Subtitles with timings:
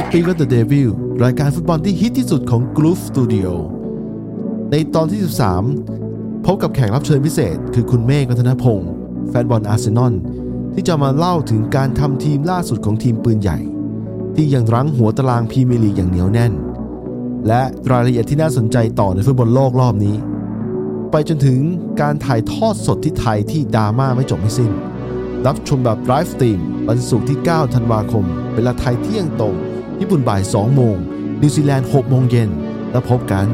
[0.00, 0.88] Speak of the Devil
[1.24, 3.50] รายการฟุตบอลที่ฮิตที่สุดของ Groove Studio
[4.70, 5.20] ในตอนที่
[5.84, 8.90] 13 พบกับแขกรับเชิญพิเศษ คือคุณเมฆกัฒนพงศ์
[9.28, 10.14] แฟนบอลอาร์เซนอล
[10.74, 13.58] ที่จะมาเล่าถึงการทำทีมล่าสุดของทีมปืนใหญ่
[14.36, 16.52] ที่ยังรั้งหัวตารางพรีเมียร์ลีกอย่างเหนียวแน่น
[17.46, 20.16] และรายละเอียดที่น่าสนใจต่อในฟุตบอลโลกรอบนี้
[21.10, 21.60] ไปจนถึง
[22.00, 24.72] การถ่ายทอดสดที่ไทยที่ดราม่าไม่จบไม่สิ้น
[25.46, 28.24] รับชมแบบ livestream วันศุกร์ที่ 9 ธันวาคม
[28.54, 29.56] เวลาไทยเที่ยงตรง
[30.00, 30.96] ญี่ปุ่นบ่าย 2 โมง
[31.40, 32.50] นิวซีแลนด์ 6 โมงเย็น
[32.90, 33.46] แล้วพบกัน